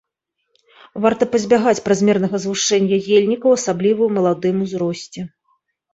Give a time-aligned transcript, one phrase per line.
[1.05, 5.19] Варта пазбягаць празмернага згушчэння ельнікаў, асабліва ў маладым узросце.